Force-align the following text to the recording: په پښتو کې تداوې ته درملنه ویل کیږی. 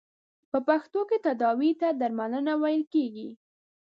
په 0.51 0.57
پښتو 0.67 0.99
کې 1.09 1.17
تداوې 1.27 1.71
ته 1.81 1.87
درملنه 1.99 2.53
ویل 2.61 2.83
کیږی. 2.93 3.29